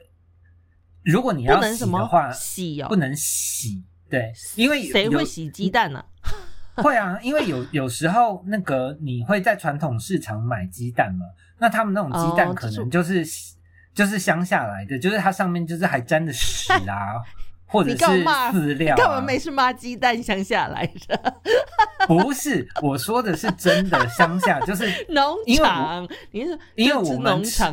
[1.03, 3.83] 如果你要洗的话，洗哦，不能洗。
[4.09, 6.03] 对，因为谁会洗鸡蛋呢？
[6.83, 11.25] 会啊，因为有有时候那个你会在传统市场买鸡蛋嘛，
[11.59, 13.25] 那他们那种鸡蛋可能就是。
[13.95, 17.15] 就是乡下来的，就是它上面就是还沾着屎啊，
[17.65, 18.93] 或者是饲料。
[18.97, 21.33] 干嘛没事骂鸡蛋乡下来的？
[22.05, 26.05] 不是，我说的是真的乡下，就是农场。
[26.31, 27.63] 你是因为我们吃，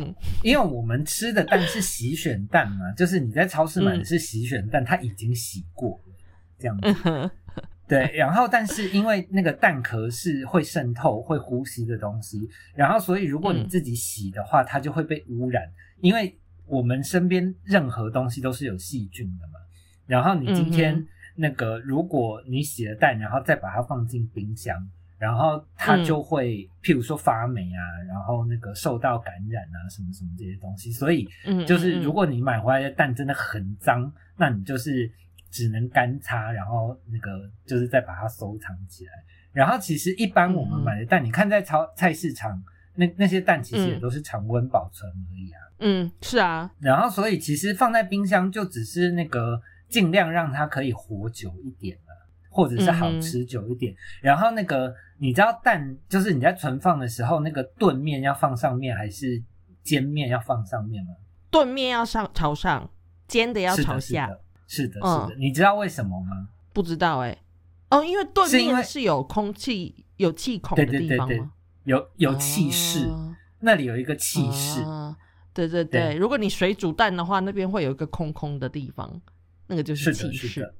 [0.43, 6.13] 因为我们吃的蛋是洗选蛋嘛，就是你在超市买的是洗选蛋，它已经洗过了，
[6.57, 7.29] 这样子。
[7.87, 15.69] 对，然后但是因为那个蛋壳是会渗透、会呼吸的东西，然后所以如果你自己洗的话，它就会被污染。
[15.99, 19.59] 因为我们身边任何东西都是有细菌的嘛，
[20.05, 24.75] 然后你今天那个，如果你洗了蛋，然后再把它放进冰箱，
[25.17, 26.03] 然后它嗯。
[26.05, 30.91] 就会，譬如说发霉啊，然后那个受到感染啊，什么什么这些东西。
[30.91, 32.01] 所以嗯，就是嗯。
[32.01, 35.09] 如果你买回来的蛋真的很脏，那你就是
[35.53, 39.11] 只能干擦，然后那个就是再把它收藏起来。
[39.51, 42.61] 然后其实一般我们嗯买的蛋，你看在超菜市场
[42.95, 45.59] 那那些蛋其实也嗯都是常温保存而已啊。
[45.79, 52.13] 嗯是啊，然后所以其实放在冰箱就只是那个尽量让它可以活久一点了。
[52.55, 59.41] 或者是好吃久一点，然后那个你知道蛋就是你在存放的时候，那个炖面要放上面还是
[59.81, 61.15] 煎面要放上面吗？
[61.49, 62.87] 炖面要上朝上，
[63.27, 65.35] 煎的要朝下，是的，是的，嗯是的。
[65.37, 66.47] 你知道为什么吗？
[66.71, 67.37] 不知道哎、
[67.89, 71.51] 哦，因为炖是因为面是有空气、有气孔对的对对对地方吗？，
[71.83, 74.81] 有有气室，哦那里有一个气室。
[74.81, 75.15] 啊
[75.53, 79.21] 对对对，对如果你水煮蛋的话，那边会有一个空空的地方，
[79.67, 80.73] 那个就是是的，气室是的。，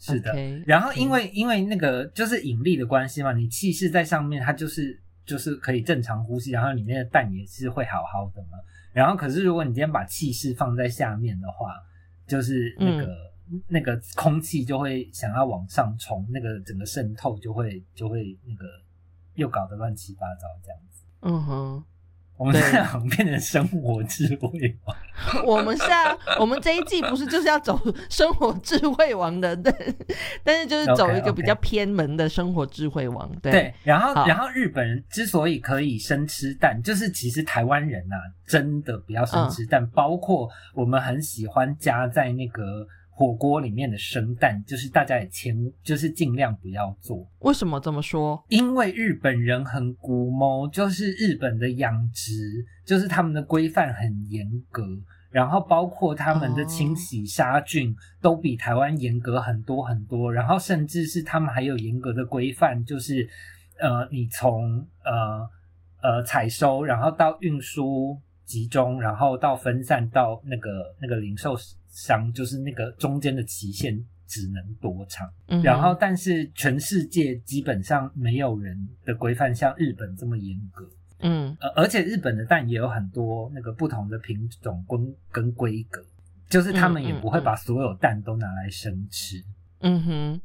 [0.00, 0.30] 是的。
[0.32, 8.58] OK，然后因为因为那个就是引力的关系嘛，你气室在上面，它就是就是可以正常呼吸，然后里面的蛋也是会好好的嘛。
[8.92, 11.72] 然后可是如果你今天把气室放在下面的话，
[12.32, 13.14] 就是那个、
[13.68, 18.64] 那个空气就会想要往上冲，那个整个渗透就会就会那个
[19.34, 21.04] 又搞得乱七八糟这样子。
[21.20, 21.84] 嗯哼，
[22.36, 24.96] 我们在好像变成生活智慧王？
[25.46, 29.74] 我们是啊我们这一季不是就是要走生活智慧王的，但，
[30.42, 38.16] 但是就是走一个比较偏门的生活智慧王，对，对，然后然后日本人之所以可以生吃蛋，就是其实台湾人呐、
[38.46, 48.42] 真的不要生吃蛋，包括我们很喜欢加在那个火锅里面的生蛋，就是大家也千就是尽量不要做，为什么这么说？
[48.48, 54.82] 因为日本人很古猫，就是日本的养殖，就是他们的规范很严格。
[55.30, 63.26] 然后包括他们的清洗杀菌都比台湾严格很多很多，然后甚至是他们还有严格的规范，就是
[63.80, 65.48] 呃，你从呃
[66.02, 71.56] 呃采收，然后到运输集中，然后到分散到那个那个零售
[71.92, 75.30] 商，就是那个中间的期限只能多长。
[75.46, 80.88] 嗯，然后，但是全世界基本上没有人的规范像日本这么严格。
[81.20, 86.04] 嗯呃，而且日本的蛋也有很多那个不同的品种跟跟规格，
[86.48, 89.40] 就是他们也不会把所有蛋都拿来生吃。
[89.82, 90.40] 嗯哼，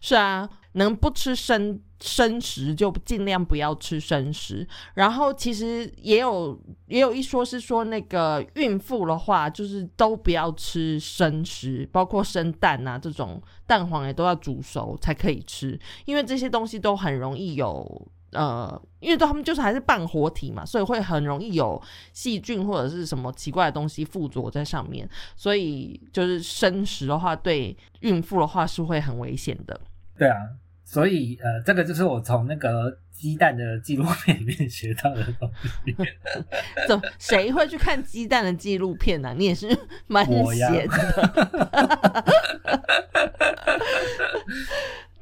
[0.00, 4.66] 是啊，能不吃生生食就尽量不要吃生食。
[4.94, 18.08] 然后其实也有也有一说是说，那个孕妇的话，就是都不要吃生食，包括生蛋啊这种蛋黄也都要煮熟才可以吃，因为这些东西都很容易有。
[18.36, 21.80] 呃，因为他们就是还是半活体嘛，所以会很容易有
[22.12, 29.80] 细菌或者是什么奇怪的东西附着在上面，所以就是生食的话，对孕妇的话是会很危险的。
[30.18, 30.36] 对啊，
[30.84, 35.96] 所以呃，这个就是我从那个鸡蛋的纪录片里面学到的东西。
[36.86, 39.66] 怎么谁会去看鸡蛋的纪录片呢、你也是
[40.06, 42.24] 蛮闲的。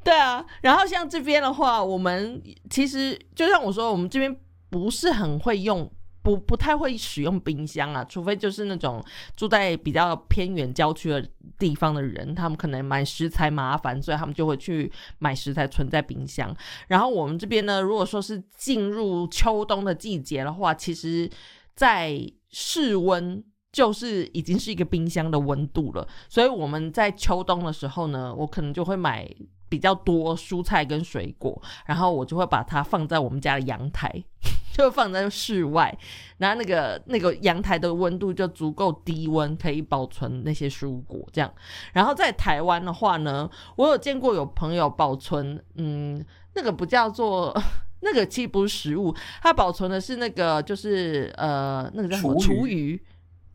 [0.05, 4.33] 对啊，然后像这边的话，我们其实就像我说，我们这边
[4.69, 5.91] 不是很会用。
[6.25, 8.99] 不不太会使用冰箱啊，除非就是那种
[9.35, 11.23] 住在比较偏远郊区的
[11.59, 16.51] 地方的人，他们可能买食材麻烦，所以他们就会去买食材存在冰箱。
[16.87, 21.29] 然后我们这边呢，如果说是进入秋冬的季节的话，其实
[21.75, 29.29] 在室温就是已经是一个冰箱的温度了，所以我们在秋冬的时候呢，我可能就会买
[29.75, 34.09] 比较多蔬菜跟水果，然后我就会把它放在我们家的阳台，
[34.71, 35.93] 就放在室外，
[36.37, 41.53] 然后那个那个阳台的温度就足够低温，可以保存那些蔬果这样。
[41.91, 47.53] 然后在台湾的话呢，我有见过有朋友保存，嗯，那个不叫做。
[48.01, 53.01] 那个其实不是食物，它保存的是那个，就是呃，那个叫什么厨余厨余。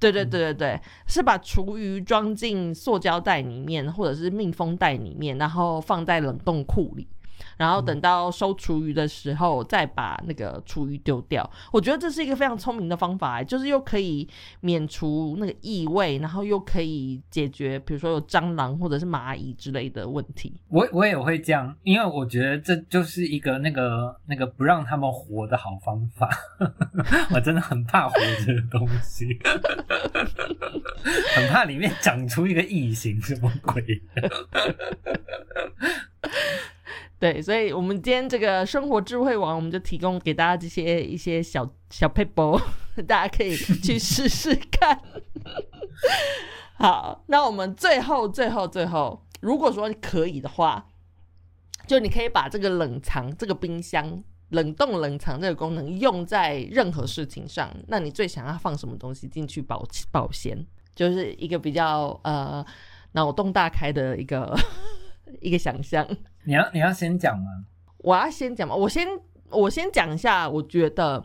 [0.00, 7.06] 对对对对对，是把厨余装进塑胶袋里面，或者是密封袋里面，然后放在冷冻库里，
[7.56, 11.48] 然后等到收厨余的时候再把那个厨余丢掉。
[11.72, 14.28] 我觉得这是一个非常聪明的方法，就是又可以
[14.60, 20.60] 免除那个异味，然后又可以解决比如说有蟑螂或者是蚂蚁之类的问题。
[20.68, 26.28] 我我也会这样，因为我觉得这就是一个那个那个不让他们活的好方法。
[27.34, 29.26] 我真的很怕活着的东西，
[31.34, 33.82] 很怕里面长出一个异形，什么鬼？
[37.20, 42.58] 对，所以我们今天这个生活智慧网，我们就提供给大家这些一些小小 paper，
[43.06, 44.98] 大家可以去试试看。
[46.80, 50.88] 好，那我们最后最后最后，如果说可以的话，
[51.86, 57.70] 就你可以把这个冷藏、这个冰箱、冷冻冷藏这个功能用在任何事情上。
[57.88, 60.66] 那你最想要放什么东西进去保保鲜？
[60.94, 62.64] 就是一个比较呃
[63.12, 64.58] 脑洞大开的一个
[65.42, 66.08] 一个想象。
[66.44, 67.64] 你要你要先讲吗？
[67.98, 68.74] 我要先讲吗？
[68.74, 69.06] 我先
[69.50, 71.24] 我先讲一下，我觉得。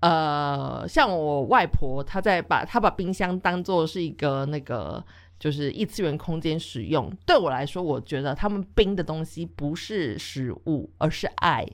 [0.00, 5.02] 呃，像我外婆，她在把她把冰箱当做是一个那个
[5.38, 7.10] 就是异次元空间使用。
[7.24, 11.66] 对我来说，我觉得他们冰的东西不是食物，而是爱。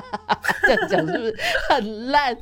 [0.62, 1.36] 这样讲是不是
[1.68, 2.36] 很烂？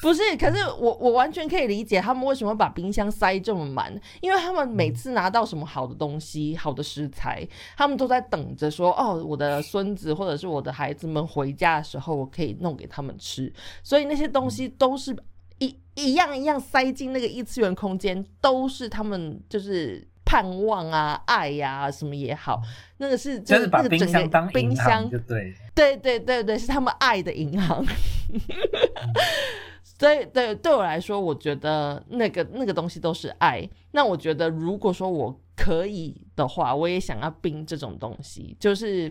[0.00, 15.16] 不是，可是我我完全可以理解他们为什么把冰箱塞这么满，因为他们每次拿到什么好的东西、好的食材，他们都在等着说：“哦，我的孙子或者是我的孩子们回家的时候，我可以弄给他们吃。”所以那些东西都是
[15.58, 20.06] 一一样一样塞进那个异次元空间，都是他们就是。
[20.36, 22.60] 盼望啊，爱呀，什么也好，
[22.98, 27.82] 那个是就是把冰箱当冰箱，就对，对对对对，是他们爱的银行。
[29.82, 33.66] 所以对对我来说，我觉得那个那个东西都是爱。
[33.92, 39.10] 那我觉得，如果说我可以的话，我也想要冰这种东西，就是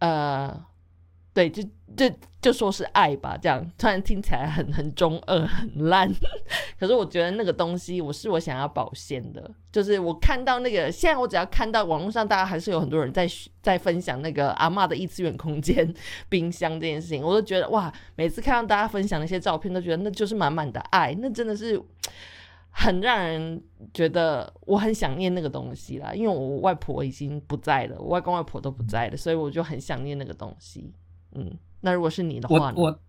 [0.00, 0.60] 呃。
[1.34, 1.62] 对，就
[1.96, 2.10] 就
[2.42, 6.12] 就说是爱吧，这样突然听起来很很中二、很烂。
[6.78, 9.50] 可是我觉得那个东西，我是我想要保鲜的。
[9.70, 13.26] 就是我看到那个，现在我只要看到网络上，大家还是有很多人在
[13.62, 15.94] 在分享那个阿妈的异次元空间
[16.28, 21.80] 冰箱这件事情，我都觉得哇，每次看到大家分享那些照片，都觉得那就是满满的爱，那真的是
[22.68, 23.62] 很让人
[23.94, 26.12] 觉得我很想念那个东西啦。
[26.12, 30.92] 因为我外婆已经不在了，我外公外婆都不在了，所以我就很想念那个东西。
[31.34, 33.00] 嗯，那如果是你的话，我我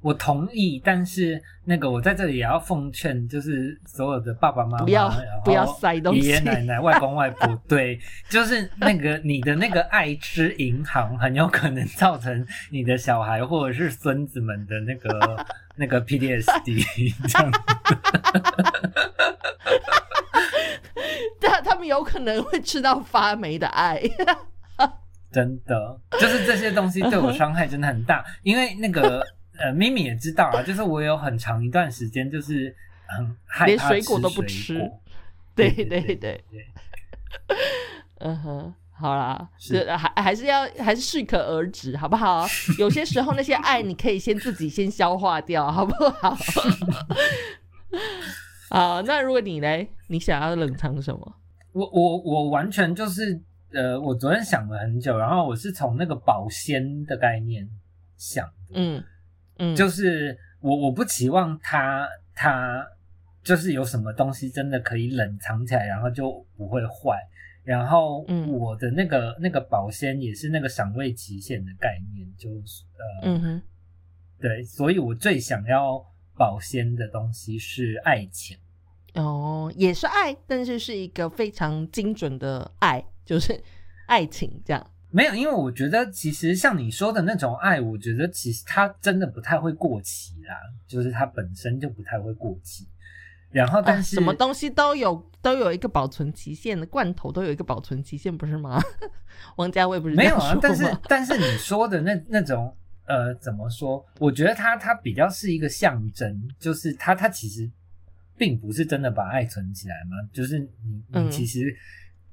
[0.00, 5.12] 我同意，但是那个我在这里也要奉劝，就是所有的爸爸妈妈不要
[5.44, 17.50] 不要塞东西，爷爷奶奶、外公外婆，对，就是那个你的那个爱吃银行，很有可能造成你的小孩或者是孙子们的那个那个 PDSD 这样，
[21.40, 24.00] 他他们有可能会吃到发霉的爱。
[25.30, 29.22] 真的，就是这些东西对我伤害真的很大，因为那个
[29.58, 32.74] 呃，咪咪也知道啊，就是我有很长一段时间就是
[33.06, 34.90] 很害怕水果都不吃，
[35.54, 36.44] 对对对对，
[38.20, 42.46] 嗯哼，好啦，是还还是要还是适可而止，好不好？
[42.78, 46.36] 有些时候那些爱你可以先自己先消化掉，好不好？
[48.70, 49.86] 啊，那如果你呢？
[50.08, 51.34] 你想要冷藏什么？
[51.72, 53.42] 我我我完全就是。
[53.72, 57.68] 呃，我昨天想了很久，然后我是从那个保鲜的概念
[58.16, 59.04] 想的，嗯
[59.58, 62.86] 嗯，就是我我不期望它它
[63.42, 67.18] 就是有什么东西真的可以冷藏起来，然后就不会坏，
[67.62, 72.84] 然后我的那个那个保鲜也是那个赏味期限的概念，就是
[73.22, 73.62] 呃，嗯哼，
[74.40, 76.02] 对，所以我最想要
[76.36, 78.56] 保鲜的东西是爱情，
[79.14, 83.04] 哦，也是爱，但是是一个非常精准的爱。
[83.24, 83.62] 就是
[84.08, 90.54] 爱情这样，没有，因为我觉得其实像你说的那种爱，我觉得其实它真的不太会过期啦，
[90.86, 92.88] 就是它本身就不太会过期。
[93.50, 98.78] 然后，但是什么东西都有都有一个保存期限的，罐头都有一个保存期限，不是吗？
[99.56, 100.56] 王家卫不是没有啊？
[100.60, 102.74] 但是但是你说的那那种
[103.06, 104.04] 呃，怎么说？
[104.18, 107.70] 我觉得它它比较是一个象征，就是它它其实
[108.38, 111.74] 并不是真的把爱存起来嘛，就是你你其实。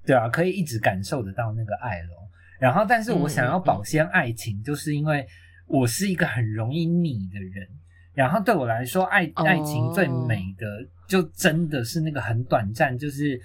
[0.08, 2.30] 对啊，可以一直感受得到那个爱咯。
[2.60, 5.26] 然后，但是我想要保鲜爱情，就是因为
[5.65, 7.68] 我是一个很容易腻的人。
[8.13, 10.68] 然后对我来说，爱爱情最美的，
[11.08, 13.41] 就真的是那个很短暂，就是。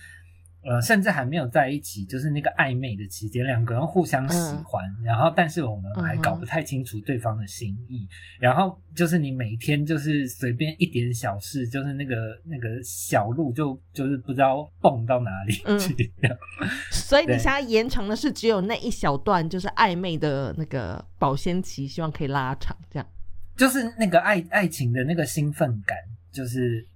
[0.63, 8.07] 呃，甚至还没有在一起，就是那个暧昧的期间，两个人互相喜欢，然后但是我们还搞不太清楚对方的心意，
[8.39, 16.13] 然后就是你每天就是随便一点小事，就是那个那个小路就就是不知道蹦到哪里去。
[16.93, 23.09] 所以你想要延长的是只有那一小段，就是暧昧的那个保鲜期，希望可以拉长，这样。
[23.57, 25.97] 就是那个爱爱情的那个兴奋感，
[26.31, 26.87] 就是。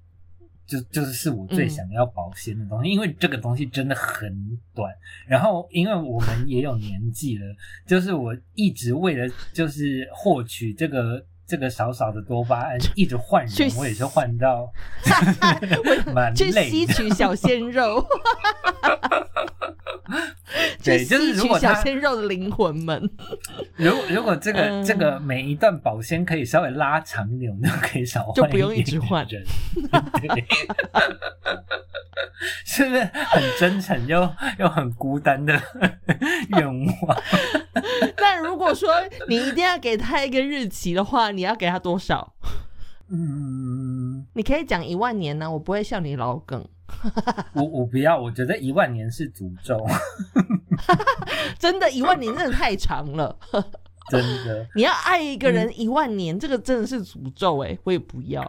[0.66, 4.92] 就就是是我最想要保鲜的东西，因为这个东西真的很短。
[5.26, 7.44] 然后，因为我们也有年纪了，
[7.86, 14.72] 就是我一直为了就是获取这个这个少少的多巴胺，一直换人，我也是换到
[16.14, 18.06] 蛮累，去吸取小鲜肉。
[20.84, 23.10] 对，就是如果小鲜肉的灵魂们，
[23.76, 29.42] 如果如果这个这个每一段保鲜可以稍微拉长一点，我们就可以少换，就不用一直换人，
[32.66, 35.58] 是不是很真诚又又很孤单的
[36.48, 37.22] 愿望？
[38.16, 38.92] 但如果说
[39.28, 42.34] 你一定要给他一个日期的话，你要给他多少？
[43.08, 46.66] 嗯，你可以讲一万年呢、我不会笑你老梗。
[47.54, 49.84] 我我不要，我觉得一万年是诅咒，
[51.58, 53.36] 真的，一万年真的太长了。
[54.10, 54.66] 真的。
[54.74, 58.42] 你要爱一个人一万年，这个真的是诅咒哎、我也不要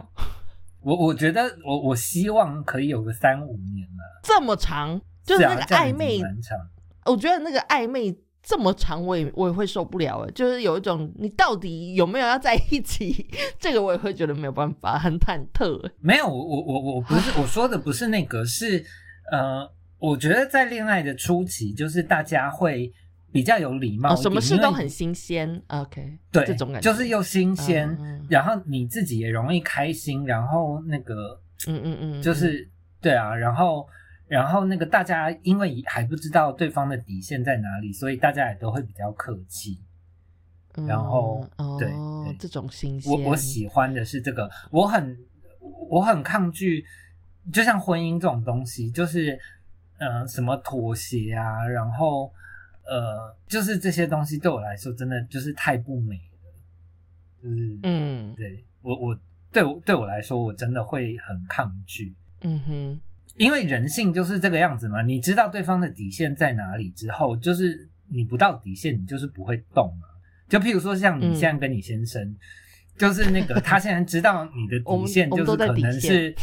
[0.82, 6.20] 我我觉得我我希望可以有个三五年了，这么长，就是啊那个暧昧。
[7.06, 8.12] 我觉得那个暧昧
[8.48, 13.26] 这么长，我也我也会受不了哎，就是有一种你到底有没有要在一起，
[13.58, 15.90] 这个我也会觉得没有办法，很忐忑欸。
[15.98, 18.84] 没有，我我我我不是我说的不是那个，是
[19.32, 19.68] 呃，
[19.98, 22.92] 我觉得在恋爱的初期，就是大家会
[23.32, 32.70] 比较有礼貌哦，什么事都很新鲜，OK，对，这种感觉就是又新鲜，嗯然后你自己也容易开心，然后那个嗯嗯嗯，就是
[33.00, 33.84] 对啊，然后
[34.28, 39.78] 然后那个大家因为还不知道对方的底线在哪里，所以大家也都会比较客气。
[40.78, 41.88] 嗯然后哦对
[42.24, 45.18] 对这种新鲜，我我喜欢的是这个，我很
[45.88, 46.84] 我很抗拒，
[47.50, 49.40] 就像婚姻这种东西，就是
[49.96, 52.30] 呃什么妥协啊，然后
[52.84, 59.18] 呃就是这些东西对我来说真的就是太不美了，就是嗯对我我
[59.50, 62.14] 对我对我来说我真的会很抗拒。
[62.42, 63.00] 嗯哼，
[63.36, 70.06] 因为人性就是这个样子嘛，你知道对方的底线在哪里之后，就是你不到底线，你就是不会动嘛。
[70.48, 72.34] 就譬如说，像你嗯现在跟你先生，
[72.96, 76.34] 就是那个他现在知道你的底线，就是可能是，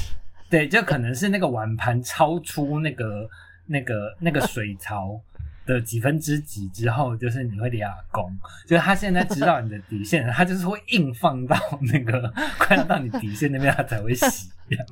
[0.50, 3.30] 对，就可能是那个碗盘超出那个
[3.66, 5.20] 那个那个水槽
[5.66, 8.30] 的几分之几之后，就是你会俩攻，
[8.68, 14.50] 就是他现在知道你的底线，他就是会硬放到那个快要到你底线那边，他才会洗。
[14.70, 14.86] 这 样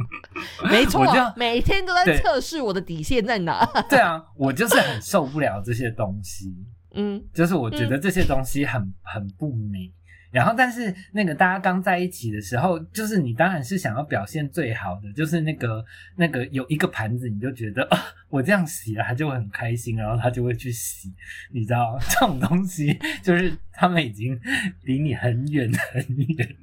[0.69, 3.65] 没错我就，每天都在测试我的底线在哪。
[3.89, 6.53] 对啊，我就是很受不了这些东西。
[6.93, 9.89] 嗯就是我觉得这些东西很、很不美。
[10.31, 21.11] 然后，但是那个大家刚在一起的时候，就是你当然是想要表现最好的，就是那个那个有一个盘子，你就觉得啊，我这样洗了，他就会很开心，然后他就会去洗，
[21.51, 24.39] 你知道 这种东西，就是他们已经
[24.83, 26.55] 离你很远很远。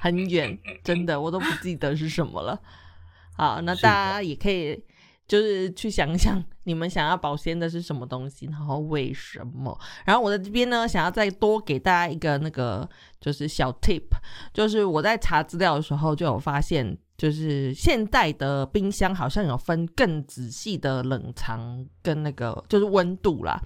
[0.00, 2.60] 很远，真的我都不记得是什么了。
[3.32, 4.80] 好，那大家也可以
[5.28, 9.78] 就是去想想，你们想要保鲜的是什么东西，然后为什么？
[10.04, 12.88] 然后我在这边呢，想要再多给大家一个那个
[13.20, 14.08] 就是小 tip，
[14.52, 16.98] 就是我在查资料的时候就有发现。
[17.18, 23.60] 就是现代的冰箱好像有分更仔细的冷藏跟那个就是温度啦，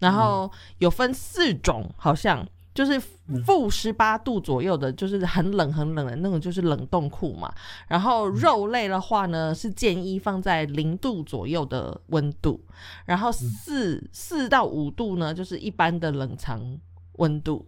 [0.00, 2.44] 然后有分四种，好像
[2.76, 3.00] 就是
[3.44, 7.52] 负十八度左右的，就是很冷很冷的那种，就是冷冻库嘛。
[7.88, 12.60] 然后肉类的话呢，是建议放在零度左右的温度，
[13.06, 16.60] 然后四四到五度呢，就是一般的冷藏
[17.14, 17.66] 温度。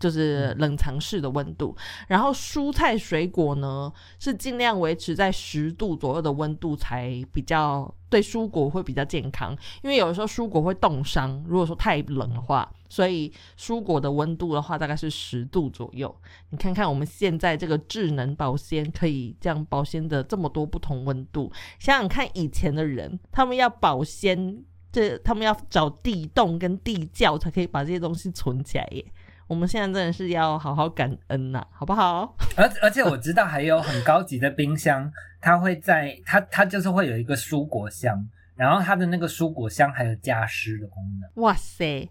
[0.00, 16.14] 就是冷藏室的温度，然后蔬菜水果呢是尽量维持在十度左右的温度才比较对蔬果会比较健康，因为有的时候蔬果会冻伤，如果说太冷的话，所以蔬果的温度的话大概是十度左右。
[16.50, 29.04] 你看看我们现在这个智能保鲜可以这样保鲜的这么多不同温度，想想看以前的人，他们要保鲜，这他们要找地洞跟地窖才可以把这些东西存起来耶。
[29.48, 32.36] 我们现在真的是要好好感恩呐、好不好？
[32.54, 35.10] 而而且我知道还有很高级的冰箱，
[35.40, 41.42] 它会在它它就是会有一个蔬果箱，然后它的那个蔬果箱还有加湿的功能。
[41.42, 42.10] 哇塞！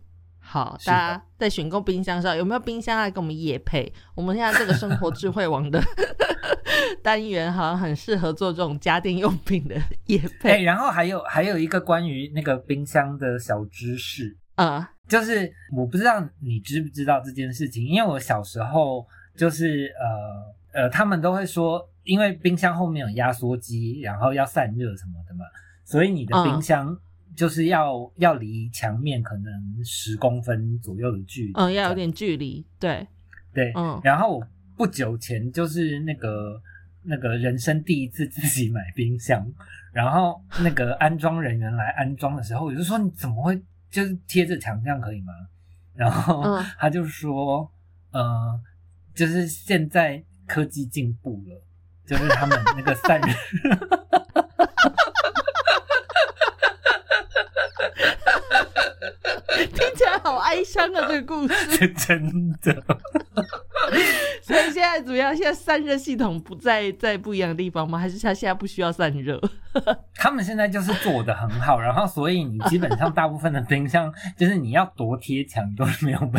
[0.50, 3.92] 好，大家在选购冰箱上有没有冰箱来跟我们夜配？
[4.16, 5.84] 我们现在这个生活智慧网的
[7.04, 9.76] 单元好像很适合做这种家电用品的
[10.06, 10.64] 夜哎、配。
[10.64, 19.94] 然后还有还有一个关于那个冰箱的小知识，啊、就是我不知道你知不知道这件事情，因为我小时候就是
[20.74, 25.44] 呃呃，他们都会说，因为冰箱后面有压缩机，然后要散热什么的嘛，
[25.84, 26.98] 所以你的冰箱
[27.38, 29.54] 就是要、要离墙面可能
[29.86, 33.08] 十公分左右的距离，嗯，要有点距离，对，
[33.54, 36.60] 对，嗯然后我不久前就是那个
[37.04, 39.48] 那个人生第一次自己买冰箱，
[39.94, 43.62] 然后那个安装人员来安装的时候，我就说你怎么会
[43.92, 45.32] 就是贴着墙这样可以吗？
[45.94, 47.72] 然后嗯他就说，
[48.14, 48.60] 呃，
[49.14, 51.64] 就是现在科技进步了，
[52.04, 53.28] 就是他们那个散热。
[59.74, 61.54] 听起来好哀伤啊，这个故事。
[61.72, 62.84] 是 真的，
[64.42, 65.36] 所以现在怎么样？
[65.36, 67.98] 现在散热系统不在在不一样的地方吗？
[67.98, 69.40] 还是它现在不需要散热？
[70.16, 76.32] 他们现在就是做的很好，然后所以你基本上大部分的冰箱就是你要多贴墙都是没有问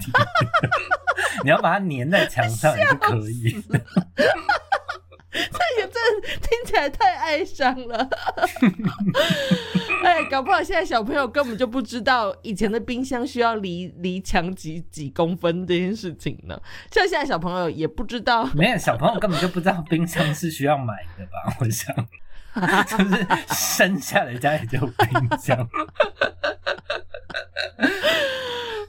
[0.00, 0.12] 题，
[1.44, 3.62] 你要把它粘在墙上也是可以。
[5.36, 8.08] 这个真的听起来太哀伤了。
[10.04, 16.60] 哎，搞不好现在小朋友根本就不知道以前的冰箱需要离离墙几几公分这件事情呢。
[16.90, 21.56] 像现在小朋友也不知道， 没有小朋友根本就不知道冰箱是需要买的吧？
[21.60, 21.94] 我想，
[22.86, 25.68] 就是生下来家里就有冰箱。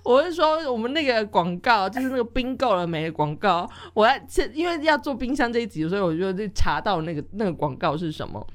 [0.07, 3.69] 我是说，我们那个广告就是那个冰够了没的广告。
[3.93, 4.13] 我要
[4.53, 8.47] 因为要做冰箱这一集，所以我就去查到那个那个广告是什么。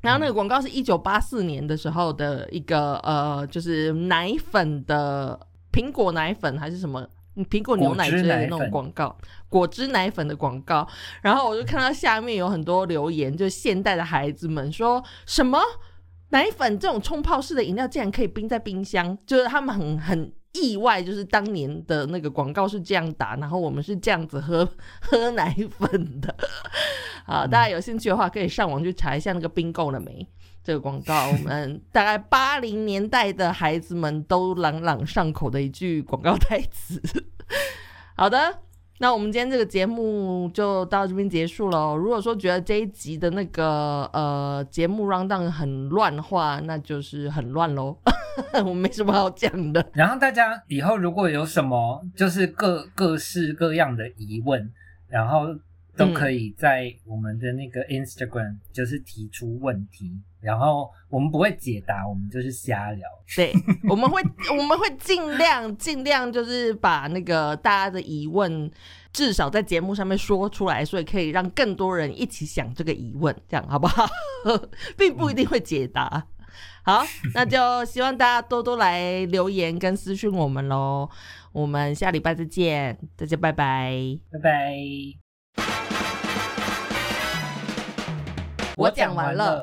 [0.00, 5.38] 然后那个广告是一九八四年的时候的一个呃，就是奶粉的
[5.72, 7.06] 苹果奶粉还是什么
[7.48, 9.16] 苹果牛奶之类的那种广告，
[9.48, 10.84] 果汁奶粉的广告。
[11.22, 15.60] 然后我就看到下面有很多留言，就现代的孩子们说什么
[16.30, 20.32] 奶粉这种冲泡式的饮料竟然可以冰在冰箱，就是他们很很。
[20.52, 24.68] 意外就是当年的那个广告是这样打，然后我们是这样子喝
[25.00, 26.34] 喝奶粉的。
[27.26, 30.26] 啊，大家有兴趣的话，可以上网去查一下那个冰够了没
[30.64, 31.28] 这个广告。
[31.28, 37.00] 我们大概八零年代的孩子们都朗朗上口的一句广告台词。
[38.16, 38.58] 好的，
[39.02, 41.96] 那我们今天这个节目就到这边结束了。
[41.96, 47.96] 如果说觉得这一集的那个呃节目 round down 很乱的话，那就是很乱喽。
[48.62, 49.82] 我没什么好讲的。
[49.94, 54.70] 然后大家以后如果有什么就是各各式各样的疑问，
[55.08, 55.46] 然后
[55.96, 63.06] 都可以在我们的那个 Instagram 就是提出问题，然后我们不会解答，我们就是瞎聊。
[63.36, 63.52] 对，
[63.88, 64.22] 我们会
[64.58, 68.70] 我们会尽量尽量就是把那个大家的疑问
[69.12, 74.08] 至少在节目上面说出来，所以可以让更多人一起想这个疑问，这样好不好？
[74.96, 76.26] 并不一定会解答。
[76.82, 81.08] 好，那就希望大家多多来留言跟私讯我们喽。
[81.52, 84.76] 我们下礼拜再见，大家拜拜，拜拜。
[88.76, 89.58] 我讲完了。